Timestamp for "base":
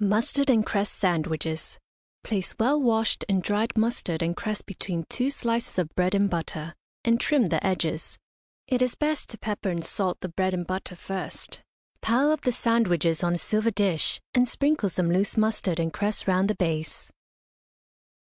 16.54-17.12